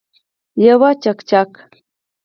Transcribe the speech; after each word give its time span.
یو 0.65 0.81
چکچک 1.03 1.51